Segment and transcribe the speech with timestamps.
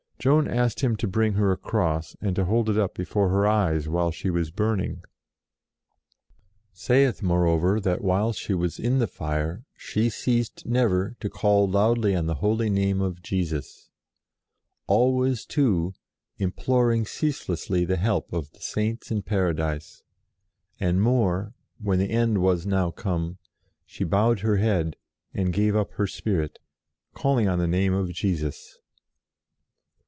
[0.21, 3.47] Joan asked him to bring her a cross, and to hold it up before her
[3.47, 5.01] eyes while she was burning.
[6.73, 10.75] "Saith moreover that while she was in the fire she ceased 112 JOAN OF ARC
[10.75, 13.89] never to call loudly on the Holy Name of Jesus;
[14.85, 15.91] always, too,
[16.37, 20.03] imploring ceaselessly the help of the Saints in Paradise;
[20.79, 23.39] and more, when the end was now come,
[23.87, 24.97] she bowed her head,
[25.33, 26.59] and gave up her spirit,
[27.15, 28.77] calling on the name of Jesus."